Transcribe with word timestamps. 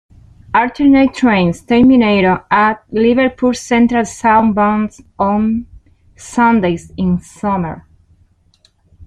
Alternate 0.55 1.13
trains 1.13 1.61
terminate 1.61 2.25
at 2.49 2.83
Liverpool 2.89 3.53
Central 3.53 4.03
southbound 4.03 4.97
on 5.19 5.67
Sundays 6.15 6.91
in 6.97 7.19
summer. 7.19 7.85